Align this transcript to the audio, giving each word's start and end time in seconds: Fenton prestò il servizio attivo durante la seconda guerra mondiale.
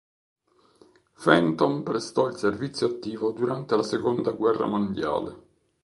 Fenton 1.13 1.83
prestò 1.83 2.25
il 2.27 2.35
servizio 2.35 2.87
attivo 2.87 3.29
durante 3.31 3.75
la 3.75 3.83
seconda 3.83 4.31
guerra 4.31 4.65
mondiale. 4.65 5.37